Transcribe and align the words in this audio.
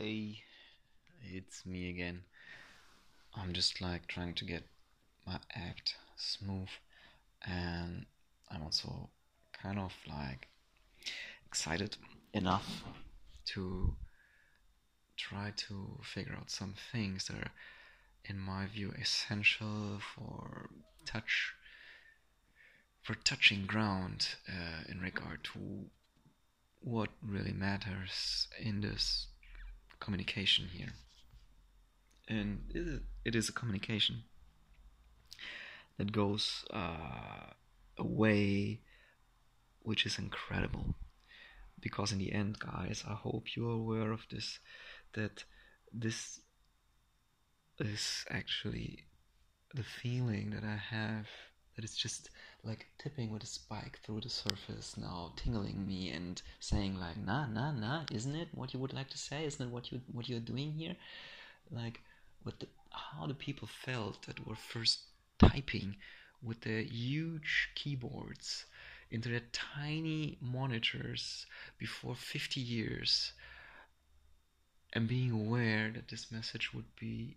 Hey, 0.00 0.42
it's 1.24 1.66
me 1.66 1.90
again. 1.90 2.22
I'm 3.34 3.52
just 3.52 3.80
like 3.80 4.06
trying 4.06 4.34
to 4.34 4.44
get 4.44 4.62
my 5.26 5.40
act 5.52 5.96
smooth, 6.14 6.68
and 7.44 8.06
I'm 8.48 8.62
also 8.62 9.10
kind 9.60 9.76
of 9.76 9.92
like 10.08 10.46
excited 11.44 11.96
enough 12.32 12.84
to 13.46 13.96
try 15.16 15.52
to 15.66 15.98
figure 16.04 16.36
out 16.36 16.52
some 16.52 16.74
things 16.92 17.26
that 17.26 17.36
are, 17.36 17.52
in 18.24 18.38
my 18.38 18.66
view, 18.66 18.92
essential 19.00 19.98
for 20.14 20.70
touch, 21.06 21.54
for 23.02 23.14
touching 23.14 23.66
ground 23.66 24.28
uh, 24.48 24.84
in 24.88 25.00
regard 25.00 25.42
to 25.42 25.58
what 26.80 27.08
really 27.20 27.52
matters 27.52 28.46
in 28.60 28.80
this 28.80 29.26
communication 30.00 30.68
here. 30.72 30.92
And 32.28 33.00
it 33.24 33.34
is, 33.34 33.48
a 33.48 33.52
communication 33.52 34.24
that 35.96 36.12
goes 36.12 36.64
uh, 36.72 37.52
a 37.96 38.06
way 38.06 38.80
which 39.80 40.04
is 40.04 40.18
incredible. 40.18 40.94
Because 41.80 42.12
in 42.12 42.18
the 42.18 42.32
end, 42.32 42.58
guys, 42.58 43.04
I 43.08 43.14
hope 43.14 43.56
you're 43.56 43.70
aware 43.70 44.12
of 44.12 44.26
this 44.30 44.58
that 45.14 45.44
this 45.92 46.40
is 47.78 48.24
actually 48.28 49.06
the 49.74 49.84
feeling 49.84 50.50
that 50.50 50.64
I 50.64 50.76
have 50.76 51.26
that 51.76 51.84
it's 51.84 51.96
just 51.96 52.30
like 52.64 52.86
tipping 52.98 53.30
with 53.30 53.42
a 53.42 53.46
spike 53.46 53.98
through 54.02 54.20
the 54.20 54.28
surface 54.28 54.96
now, 54.96 55.32
tingling 55.36 55.86
me 55.86 56.10
and 56.10 56.42
saying 56.60 56.98
like, 56.98 57.16
nah, 57.16 57.46
nah, 57.46 57.70
nah, 57.72 58.04
isn't 58.12 58.34
it 58.34 58.48
what 58.52 58.74
you 58.74 58.80
would 58.80 58.92
like 58.92 59.08
to 59.10 59.18
say? 59.18 59.44
Isn't 59.44 59.66
it 59.66 59.72
what 59.72 59.92
you 59.92 60.00
what 60.12 60.28
you're 60.28 60.40
doing 60.40 60.72
here? 60.72 60.96
Like, 61.70 62.00
what 62.42 62.58
the, 62.60 62.66
how 62.90 63.26
the 63.26 63.34
people 63.34 63.68
felt 63.68 64.26
that 64.26 64.46
were 64.46 64.56
first 64.56 65.00
typing 65.38 65.96
with 66.42 66.60
the 66.62 66.84
huge 66.84 67.70
keyboards 67.74 68.66
into 69.10 69.28
the 69.28 69.42
tiny 69.52 70.36
monitors 70.40 71.46
before 71.78 72.14
50 72.14 72.60
years 72.60 73.32
and 74.92 75.08
being 75.08 75.30
aware 75.30 75.90
that 75.90 76.08
this 76.08 76.30
message 76.30 76.72
would 76.74 76.94
be 76.98 77.36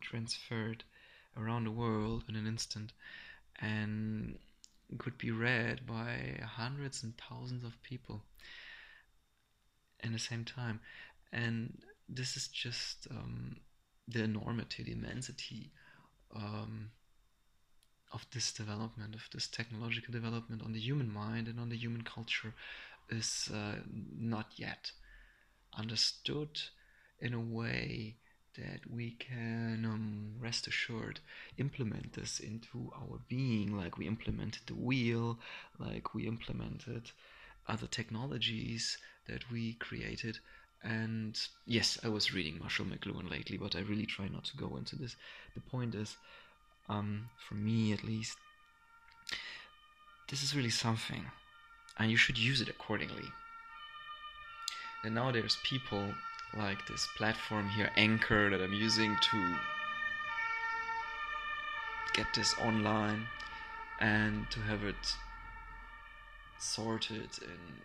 transferred 0.00 0.84
around 1.36 1.64
the 1.64 1.70
world 1.70 2.24
in 2.28 2.36
an 2.36 2.46
instant 2.46 2.92
and 3.60 4.38
could 4.98 5.18
be 5.18 5.30
read 5.30 5.86
by 5.86 6.40
hundreds 6.44 7.02
and 7.02 7.14
thousands 7.16 7.64
of 7.64 7.82
people 7.82 8.22
in 10.02 10.12
the 10.12 10.18
same 10.18 10.44
time. 10.44 10.80
And 11.32 11.78
this 12.08 12.36
is 12.36 12.48
just 12.48 13.08
um, 13.10 13.56
the 14.06 14.22
enormity 14.22 14.82
the 14.82 14.92
immensity 14.92 15.70
um, 16.34 16.90
of 18.12 18.26
this 18.32 18.52
development, 18.52 19.14
of 19.14 19.28
this 19.32 19.48
technological 19.48 20.12
development 20.12 20.62
on 20.62 20.72
the 20.72 20.80
human 20.80 21.12
mind 21.12 21.48
and 21.48 21.58
on 21.58 21.68
the 21.68 21.76
human 21.76 22.02
culture 22.02 22.54
is 23.10 23.50
uh, 23.52 23.76
not 24.16 24.52
yet 24.56 24.92
understood 25.76 26.60
in 27.20 27.34
a 27.34 27.40
way 27.40 28.16
that 28.56 28.80
we 28.90 29.12
can 29.12 29.84
um, 29.84 30.34
rest 30.40 30.66
assured 30.66 31.20
implement 31.58 32.12
this 32.12 32.40
into 32.40 32.92
our 32.96 33.18
being. 33.28 33.76
Like 33.76 33.98
we 33.98 34.06
implemented 34.06 34.62
the 34.66 34.74
wheel 34.74 35.38
like 35.78 36.14
we 36.14 36.26
implemented 36.26 37.10
other 37.66 37.86
technologies 37.86 38.98
that 39.26 39.50
we 39.50 39.74
created. 39.74 40.38
And 40.82 41.38
yes 41.66 41.98
i 42.04 42.08
was 42.08 42.34
reading 42.34 42.58
marshall 42.58 42.84
mcluhan 42.84 43.30
lately 43.30 43.56
but 43.56 43.74
i 43.74 43.80
really 43.80 44.04
try 44.04 44.28
not 44.28 44.44
to 44.44 44.56
go 44.56 44.76
into 44.76 44.96
this. 44.96 45.16
The 45.54 45.62
point 45.62 45.94
is 45.94 46.16
um, 46.88 47.30
for 47.48 47.54
me 47.54 47.92
at 47.92 48.04
least, 48.04 48.36
this 50.28 50.42
is 50.42 50.54
really 50.54 50.70
something, 50.70 51.24
and 51.98 52.10
you 52.10 52.16
should 52.16 52.38
use 52.38 52.60
it 52.60 52.68
accordingly. 52.68 53.28
And 55.02 55.14
now 55.14 55.30
there's 55.30 55.58
people 55.64 56.14
like 56.56 56.86
this 56.86 57.08
platform 57.16 57.68
here, 57.68 57.90
Anchor, 57.96 58.50
that 58.50 58.60
I'm 58.60 58.72
using 58.72 59.16
to 59.30 59.56
get 62.14 62.26
this 62.34 62.54
online 62.58 63.26
and 64.00 64.50
to 64.50 64.60
have 64.60 64.84
it 64.84 65.16
sorted 66.58 67.30
in 67.42 67.80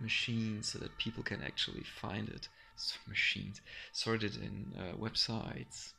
machines 0.00 0.72
so 0.72 0.78
that 0.78 0.96
people 0.98 1.22
can 1.22 1.42
actually 1.42 1.84
find 2.00 2.28
it. 2.28 2.48
So 2.76 2.96
machines. 3.08 3.62
Sorted 3.92 4.36
in 4.36 4.74
uh, 4.78 4.96
websites. 4.96 5.92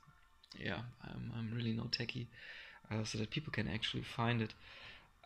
Yeah, 0.60 0.82
I'm, 1.04 1.32
I'm 1.36 1.52
really 1.56 1.74
no 1.74 1.84
techie, 1.84 2.28
uh, 2.92 3.04
so 3.04 3.18
that 3.18 3.32
people 3.32 3.52
can 3.52 3.68
actually 3.68 4.04
find 4.04 4.42
it 4.42 4.54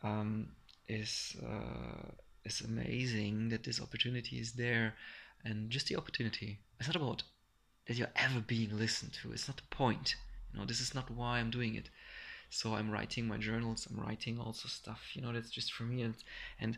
um, 0.03 0.47
is 0.87 1.35
uh, 1.45 2.11
is 2.43 2.61
amazing 2.61 3.49
that 3.49 3.63
this 3.63 3.81
opportunity 3.81 4.39
is 4.39 4.53
there, 4.53 4.95
and 5.43 5.69
just 5.69 5.87
the 5.87 5.95
opportunity. 5.95 6.59
It's 6.79 6.87
not 6.87 6.95
about 6.95 7.23
that 7.87 7.97
you're 7.97 8.07
ever 8.15 8.39
being 8.39 8.77
listened 8.77 9.13
to. 9.21 9.31
It's 9.31 9.47
not 9.47 9.57
the 9.57 9.75
point. 9.75 10.15
You 10.53 10.59
know, 10.59 10.65
this 10.65 10.81
is 10.81 10.93
not 10.93 11.09
why 11.09 11.39
I'm 11.39 11.51
doing 11.51 11.75
it. 11.75 11.89
So 12.49 12.75
I'm 12.75 12.91
writing 12.91 13.27
my 13.27 13.37
journals. 13.37 13.87
I'm 13.89 13.99
writing 13.99 14.37
also 14.39 14.67
stuff. 14.67 15.01
You 15.13 15.21
know, 15.21 15.31
that's 15.31 15.49
just 15.49 15.71
for 15.71 15.83
me, 15.83 16.01
and 16.01 16.15
and 16.59 16.77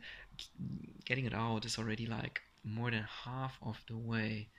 getting 1.06 1.26
it 1.26 1.34
out 1.34 1.66
is 1.66 1.78
already 1.78 2.06
like 2.06 2.42
more 2.64 2.92
than 2.92 3.06
half 3.26 3.58
of 3.62 3.82
the 3.88 3.98
way. 3.98 4.50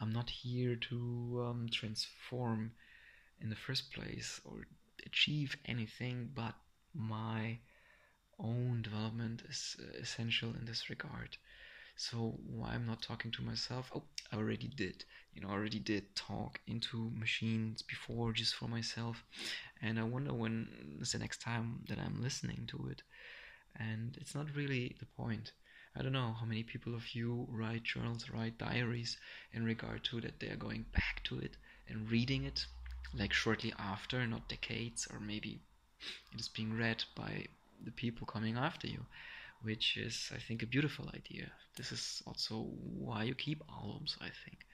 I'm 0.00 0.12
not 0.12 0.30
here 0.30 0.76
to 0.76 1.46
um, 1.48 1.68
transform 1.70 2.72
in 3.40 3.50
the 3.50 3.56
first 3.56 3.92
place 3.92 4.40
or 4.44 4.66
achieve 5.04 5.56
anything, 5.66 6.30
but 6.34 6.54
my 6.94 7.58
own 8.38 8.82
development 8.82 9.42
is 9.48 9.76
uh, 9.80 9.98
essential 10.00 10.54
in 10.58 10.64
this 10.64 10.90
regard. 10.90 11.36
So 12.08 12.34
why 12.48 12.70
I'm 12.74 12.84
not 12.84 13.00
talking 13.00 13.30
to 13.30 13.42
myself? 13.42 13.92
Oh, 13.94 14.02
I 14.32 14.36
already 14.36 14.66
did. 14.66 15.04
You 15.34 15.40
know, 15.40 15.50
I 15.50 15.52
already 15.52 15.78
did 15.78 16.16
talk 16.16 16.58
into 16.66 17.12
machines 17.16 17.80
before 17.80 18.32
just 18.32 18.56
for 18.56 18.66
myself, 18.66 19.22
and 19.80 20.00
I 20.00 20.02
wonder 20.02 20.34
when 20.34 20.98
is 21.00 21.12
the 21.12 21.20
next 21.20 21.40
time 21.40 21.84
that 21.88 22.00
I'm 22.00 22.20
listening 22.20 22.66
to 22.72 22.88
it. 22.90 23.02
And 23.76 24.16
it's 24.20 24.34
not 24.34 24.56
really 24.56 24.96
the 24.98 25.06
point. 25.06 25.52
I 25.94 26.02
don't 26.02 26.12
know 26.12 26.34
how 26.40 26.44
many 26.44 26.64
people 26.64 26.96
of 26.96 27.14
you 27.14 27.46
write 27.48 27.84
journals, 27.84 28.28
write 28.30 28.58
diaries 28.58 29.16
in 29.52 29.64
regard 29.64 30.02
to 30.06 30.20
that 30.22 30.40
they 30.40 30.48
are 30.48 30.56
going 30.56 30.86
back 30.92 31.22
to 31.24 31.38
it 31.38 31.56
and 31.88 32.10
reading 32.10 32.42
it 32.44 32.66
like 33.14 33.32
shortly 33.32 33.72
after, 33.78 34.26
not 34.26 34.48
decades, 34.48 35.06
or 35.12 35.20
maybe 35.20 35.60
it 36.34 36.40
is 36.40 36.48
being 36.48 36.76
read 36.76 37.04
by 37.14 37.46
the 37.84 37.92
people 37.92 38.26
coming 38.26 38.56
after 38.56 38.88
you, 38.88 39.06
which 39.62 39.96
is, 39.96 40.30
I 40.34 40.38
think, 40.38 40.62
a 40.62 40.66
beautiful 40.66 41.08
idea. 41.14 41.50
This 41.76 41.92
is 41.92 42.22
also 42.26 42.66
why 42.80 43.24
you 43.24 43.34
keep 43.34 43.62
albums, 43.70 44.16
I 44.20 44.30
think, 44.44 44.66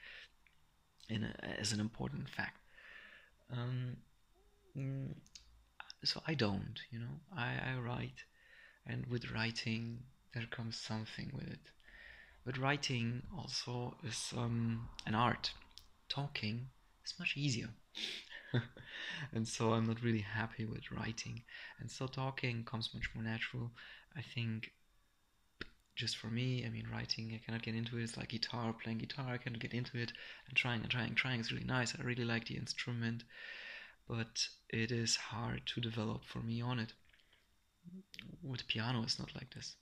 in 1.09 1.25
a, 1.25 1.61
as 1.61 1.73
an 1.73 1.81
important 1.81 2.29
fact. 2.29 2.61
Um, 3.53 3.97
mm, 4.77 5.15
so 6.05 6.23
I 6.27 6.35
don't, 6.35 6.81
you 6.91 6.99
know, 6.99 7.21
I, 7.37 7.55
I 7.73 7.79
write, 7.79 8.25
and 8.87 9.07
with 9.07 9.31
writing, 9.33 10.01
there 10.35 10.47
comes 10.51 10.77
something 10.77 11.31
with 11.35 11.49
it. 11.49 11.71
But 12.45 12.59
writing 12.59 13.23
also 13.37 13.97
is 14.03 14.33
um, 14.37 14.89
an 15.07 15.15
art. 15.15 15.53
Talking 16.09 16.69
is 17.05 17.15
much 17.19 17.37
easier. 17.37 17.69
and 19.33 19.47
so 19.47 19.73
I'm 19.73 19.87
not 19.87 20.03
really 20.03 20.21
happy 20.21 20.65
with 20.65 20.91
writing. 20.91 21.43
And 21.81 21.91
so 21.91 22.07
talking 22.07 22.65
comes 22.65 22.95
much 22.95 23.11
more 23.15 23.25
natural. 23.25 23.71
I 24.17 24.23
think 24.23 24.71
just 25.99 26.17
for 26.17 26.29
me, 26.29 26.65
I 26.65 26.71
mean, 26.71 26.87
writing, 26.91 27.33
I 27.35 27.45
cannot 27.45 27.63
get 27.63 27.75
into 27.75 27.99
it. 27.99 28.05
It's 28.05 28.17
like 28.17 28.29
guitar, 28.29 28.73
playing 28.73 28.99
guitar, 28.99 29.33
I 29.33 29.37
cannot 29.39 29.59
get 29.59 29.75
into 29.75 29.99
it. 29.99 30.13
And 30.47 30.57
trying 30.57 30.81
and 30.81 30.91
trying, 30.91 31.15
trying 31.17 31.41
is 31.41 31.51
really 31.51 31.65
nice. 31.65 31.95
I 31.99 32.03
really 32.03 32.25
like 32.25 32.47
the 32.47 32.57
instrument, 32.57 33.25
but 34.09 34.47
it 34.71 34.93
is 34.93 35.17
hard 35.17 35.63
to 35.67 35.81
develop 35.81 36.25
for 36.25 36.39
me 36.39 36.63
on 36.63 36.79
it. 36.79 36.93
With 38.43 38.69
piano, 38.69 39.03
it's 39.03 39.19
not 39.19 39.35
like 39.35 39.53
this. 39.55 39.75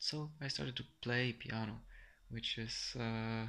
So 0.00 0.30
I 0.42 0.48
started 0.48 0.76
to 0.76 0.84
play 1.02 1.32
piano, 1.32 1.82
which 2.28 2.58
is 2.58 2.96
uh, 2.98 3.46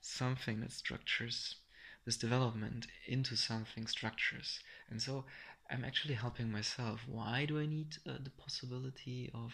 something 0.00 0.60
that 0.60 0.70
structures 0.72 1.56
this 2.04 2.16
development 2.16 2.86
into 3.06 3.36
something 3.36 3.86
structures. 3.86 4.60
And 4.88 5.02
so 5.02 5.24
I'm 5.68 5.84
actually 5.84 6.14
helping 6.14 6.50
myself. 6.50 7.00
Why 7.08 7.44
do 7.44 7.58
I 7.58 7.66
need 7.66 7.96
uh, 8.08 8.18
the 8.22 8.30
possibility 8.30 9.30
of 9.34 9.52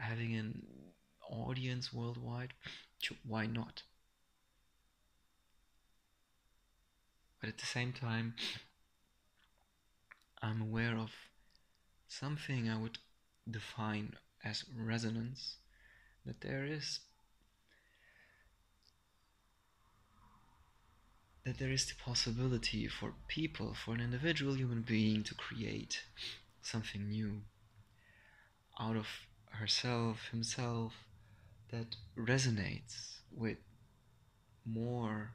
having 0.00 0.34
an 0.34 0.62
audience 1.30 1.92
worldwide? 1.92 2.54
Why 3.24 3.46
not? 3.46 3.82
But 7.40 7.48
at 7.48 7.58
the 7.58 7.66
same 7.66 7.92
time, 7.92 8.34
I'm 10.42 10.60
aware 10.60 10.96
of 10.96 11.10
something 12.08 12.68
I 12.68 12.78
would 12.78 12.98
define 13.50 14.14
as 14.44 14.64
resonance, 14.76 15.56
that 16.24 16.40
there 16.40 16.64
is 16.64 17.00
that 21.44 21.58
there 21.58 21.70
is 21.70 21.86
the 21.86 21.94
possibility 21.94 22.86
for 22.86 23.14
people, 23.26 23.74
for 23.74 23.94
an 23.94 24.00
individual 24.00 24.54
human 24.54 24.82
being 24.82 25.22
to 25.24 25.34
create 25.34 26.02
something 26.60 27.08
new 27.08 27.40
out 28.78 28.96
of 28.96 29.06
herself, 29.50 30.28
himself, 30.30 30.92
that 31.70 31.96
resonates 32.16 33.18
with 33.34 33.58
more 34.64 35.32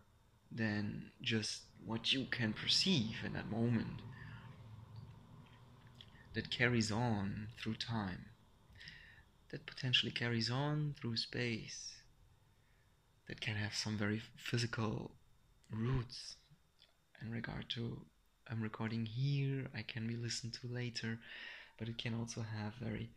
than 0.51 1.11
just 1.21 1.63
what 1.85 2.13
you 2.13 2.25
can 2.25 2.53
perceive 2.53 3.17
in 3.25 3.33
that 3.33 3.49
moment, 3.49 4.01
that 6.33 6.49
carries 6.49 6.91
on 6.91 7.47
through 7.57 7.75
time, 7.75 8.25
that 9.51 9.65
potentially 9.65 10.11
carries 10.11 10.49
on 10.49 10.95
through 10.99 11.17
space, 11.17 11.95
that 13.27 13.41
can 13.41 13.55
have 13.55 13.73
some 13.73 13.97
very 13.97 14.21
physical 14.37 15.11
roots. 15.71 16.35
In 17.21 17.31
regard 17.31 17.69
to 17.69 18.05
I'm 18.49 18.61
recording 18.61 19.07
here, 19.07 19.67
I 19.75 19.81
can 19.81 20.07
be 20.07 20.15
listened 20.15 20.53
to 20.61 20.67
later, 20.67 21.17
but 21.79 21.89
it 21.89 21.97
can 21.97 22.13
also 22.13 22.41
have 22.41 22.75
very 22.75 23.09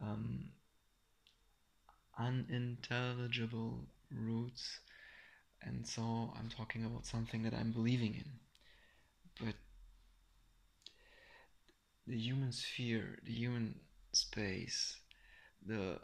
um, 0.00 0.50
unintelligible 2.18 3.86
roots, 4.10 4.80
and 5.62 5.86
so 5.86 6.32
I'm 6.38 6.48
talking 6.48 6.84
about 6.84 7.06
something 7.06 7.42
that 7.42 7.54
I'm 7.54 7.72
believing 7.72 8.14
in. 8.14 9.46
But 9.46 9.54
the 12.06 12.18
human 12.18 12.52
sphere, 12.52 13.18
the 13.24 13.32
human 13.32 13.80
space, 14.12 14.96
the 15.64 15.98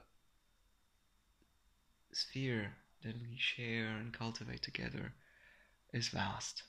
sphere 2.12 2.74
that 3.02 3.14
we 3.20 3.36
share 3.36 3.96
and 3.96 4.12
cultivate 4.12 4.62
together 4.62 5.12
is 5.92 6.08
vast, 6.08 6.62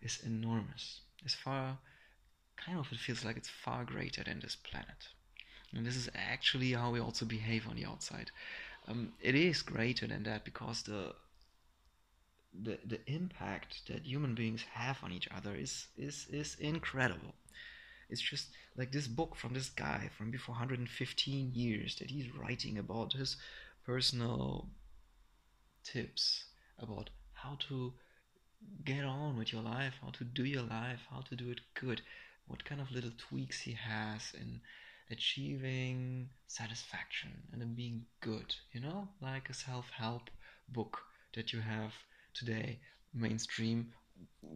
is 0.00 0.20
enormous, 0.24 1.00
is 1.24 1.34
far, 1.34 1.78
kind 2.64 2.78
of, 2.78 2.90
it 2.92 2.98
feels 2.98 3.24
like 3.24 3.36
it's 3.36 3.48
far 3.48 3.84
greater 3.84 4.22
than 4.24 4.40
this 4.40 4.56
planet. 4.56 5.08
And 5.74 5.86
this 5.86 5.96
is 5.96 6.10
actually 6.14 6.72
how 6.72 6.90
we 6.90 7.00
also 7.00 7.24
behave 7.24 7.66
on 7.66 7.76
the 7.76 7.86
outside. 7.86 8.30
Um, 8.88 9.12
it 9.20 9.34
is 9.34 9.62
greater 9.62 10.06
than 10.06 10.24
that 10.24 10.44
because 10.44 10.82
the 10.82 11.14
the 12.62 12.78
the 12.84 13.00
impact 13.10 13.86
that 13.88 14.04
human 14.04 14.34
beings 14.34 14.62
have 14.74 14.98
on 15.02 15.12
each 15.12 15.28
other 15.34 15.54
is 15.54 15.86
is 15.96 16.26
is 16.30 16.56
incredible. 16.60 17.34
It's 18.10 18.20
just 18.20 18.48
like 18.76 18.92
this 18.92 19.08
book 19.08 19.36
from 19.36 19.54
this 19.54 19.70
guy 19.70 20.10
from 20.18 20.30
before 20.30 20.54
115 20.54 21.52
years 21.54 21.96
that 21.96 22.10
he's 22.10 22.34
writing 22.34 22.76
about 22.76 23.14
his 23.14 23.36
personal 23.86 24.68
tips 25.82 26.44
about 26.78 27.10
how 27.32 27.56
to 27.68 27.94
get 28.84 29.04
on 29.04 29.36
with 29.38 29.52
your 29.52 29.62
life, 29.62 29.94
how 30.02 30.10
to 30.10 30.24
do 30.24 30.44
your 30.44 30.62
life, 30.62 31.00
how 31.10 31.20
to 31.20 31.36
do 31.36 31.50
it 31.50 31.60
good, 31.74 32.02
what 32.46 32.64
kind 32.64 32.80
of 32.80 32.90
little 32.90 33.12
tweaks 33.16 33.60
he 33.60 33.72
has 33.72 34.32
in 34.34 34.60
achieving 35.10 36.28
satisfaction 36.46 37.30
and 37.52 37.62
in 37.62 37.74
being 37.74 38.04
good, 38.20 38.54
you 38.72 38.80
know, 38.80 39.08
like 39.20 39.48
a 39.50 39.54
self 39.54 39.90
help 39.90 40.30
book 40.68 40.98
that 41.34 41.52
you 41.52 41.60
have 41.60 41.92
today, 42.34 42.78
mainstream, 43.14 43.92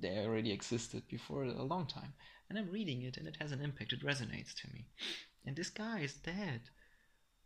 they 0.00 0.18
already 0.18 0.52
existed 0.52 1.02
before 1.08 1.44
a 1.44 1.62
long 1.62 1.86
time. 1.86 2.12
And 2.48 2.58
I'm 2.58 2.70
reading 2.70 3.02
it 3.02 3.16
and 3.16 3.26
it 3.26 3.36
has 3.40 3.52
an 3.52 3.60
impact, 3.60 3.92
it 3.92 4.04
resonates 4.04 4.54
to 4.54 4.72
me. 4.72 4.86
And 5.44 5.56
this 5.56 5.70
guy 5.70 6.00
is 6.00 6.14
dead 6.14 6.60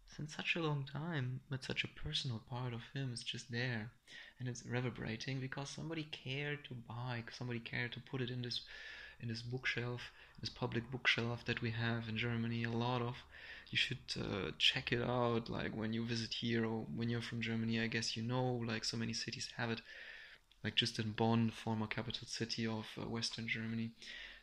since 0.07 0.35
such 0.35 0.57
a 0.57 0.63
long 0.63 0.85
time, 0.85 1.41
but 1.49 1.65
such 1.65 1.85
a 1.85 2.01
personal 2.03 2.43
part 2.51 2.75
of 2.75 2.83
him 2.95 3.13
is 3.13 3.23
just 3.23 3.51
there. 3.51 3.91
And 4.39 4.49
it's 4.49 4.65
reverberating 4.67 5.41
because 5.41 5.69
somebody 5.71 6.05
cared 6.05 6.65
to 6.67 6.75
buy, 6.75 7.25
somebody 7.31 7.61
cared 7.61 7.93
to 7.93 8.01
put 8.01 8.21
it 8.21 8.31
in 8.31 8.43
this 8.43 8.63
in 9.23 9.29
this 9.29 9.43
bookshelf, 9.43 10.13
this 10.41 10.51
public 10.51 10.91
bookshelf 10.91 11.45
that 11.45 11.61
we 11.63 11.71
have 11.71 12.09
in 12.09 12.17
Germany, 12.17 12.65
a 12.65 12.71
lot 12.71 13.03
of. 13.03 13.17
You 13.71 13.79
should 13.79 13.99
uh, 14.19 14.51
check 14.59 14.93
it 14.93 15.03
out, 15.03 15.49
like 15.49 15.77
when 15.77 15.93
you 15.93 16.05
visit 16.05 16.35
here 16.35 16.65
or 16.65 16.87
when 16.95 17.09
you're 17.09 17.23
from 17.23 17.41
Germany. 17.41 17.81
I 17.81 17.87
guess 17.87 18.17
you 18.17 18.23
know, 18.23 18.61
like 18.67 18.85
so 18.85 18.97
many 18.97 19.13
cities 19.13 19.49
have 19.57 19.71
it. 19.71 19.81
Like 20.65 20.75
just 20.75 20.99
in 20.99 21.13
Bonn, 21.13 21.51
former 21.51 21.87
capital 21.87 22.27
city 22.27 22.67
of 22.67 22.87
uh, 23.01 23.09
Western 23.09 23.49
Germany, 23.49 23.93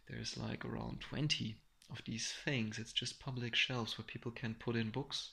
there's 0.09 0.37
like 0.37 0.65
around 0.65 1.01
20 1.01 1.57
of 1.91 2.01
these 2.05 2.33
things. 2.45 2.79
It's 2.79 2.93
just 2.93 3.19
public 3.19 3.55
shelves 3.55 3.97
where 3.97 4.05
people 4.05 4.31
can 4.31 4.55
put 4.55 4.75
in 4.75 4.89
books 4.89 5.31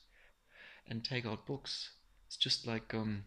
and 0.86 1.04
take 1.04 1.26
out 1.26 1.46
books. 1.46 1.90
It's 2.26 2.36
just 2.36 2.66
like 2.66 2.92
um, 2.92 3.24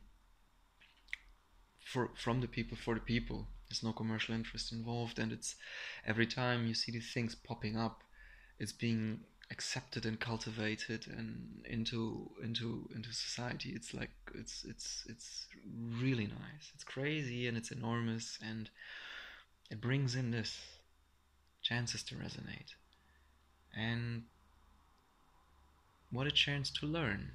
for 1.84 2.12
from 2.16 2.42
the 2.42 2.48
people 2.48 2.78
for 2.78 2.94
the 2.96 3.02
people. 3.02 3.48
There's 3.70 3.84
no 3.84 3.94
commercial 3.94 4.34
interest 4.34 4.72
involved, 4.72 5.20
and 5.20 5.32
it's 5.32 5.56
every 6.06 6.28
time 6.28 6.68
you 6.68 6.74
see 6.74 6.92
these 6.92 7.12
things 7.14 7.36
popping 7.36 7.78
up, 7.78 8.04
it's 8.60 8.72
being 8.72 9.22
accepted 9.50 10.06
and 10.06 10.20
cultivated 10.20 11.08
and 11.08 11.66
into 11.66 12.32
into 12.44 12.90
into 12.96 13.14
society. 13.14 13.72
It's 13.76 13.94
like 13.94 14.12
it's 14.36 14.66
it's 14.66 15.06
it's 15.10 15.48
really 16.02 16.28
nice. 16.28 16.72
It's 16.74 16.84
crazy 16.84 17.48
and 17.48 17.58
it's 17.58 17.72
enormous, 17.72 18.40
and 18.42 18.70
it 19.70 19.82
brings 19.82 20.16
in 20.16 20.32
this 20.32 20.58
chances 21.62 22.04
to 22.04 22.16
resonate, 22.16 22.76
and 23.76 24.24
what 26.12 26.28
a 26.28 26.32
chance 26.32 26.70
to 26.72 26.86
learn 26.86 27.32